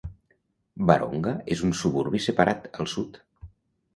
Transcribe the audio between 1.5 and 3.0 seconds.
és un suburbi separat, al